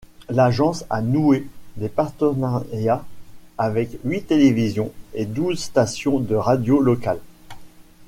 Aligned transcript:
L'agence 0.29 0.83
a 0.89 0.99
noué 1.03 1.47
des 1.77 1.87
partenariats 1.87 3.05
avec 3.59 3.99
huit 4.03 4.23
télévisions 4.23 4.91
et 5.13 5.25
douze 5.27 5.59
stations 5.59 6.17
de 6.19 6.33
radio 6.33 6.79
locales. 6.79 7.21